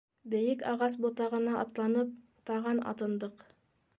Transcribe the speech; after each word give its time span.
Бейек 0.33 0.63
ағас 0.71 0.95
ботағына 1.03 1.53
атланып, 1.65 2.17
таған 2.51 2.83
атындыҡ. 2.93 3.45